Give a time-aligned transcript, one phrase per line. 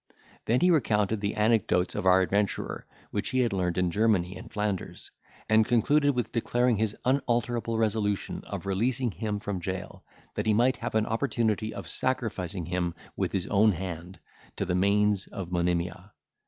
[0.45, 4.51] Then he recounted the anecdotes of our adventurer which he had learned in Germany and
[4.51, 5.11] Flanders,
[5.47, 10.03] and concluded with declaring his unalterable resolution of releasing him from jail,
[10.33, 14.17] that he might have an opportunity of sacrificing him, with his own hand,
[14.55, 16.13] to the manes of Monimia.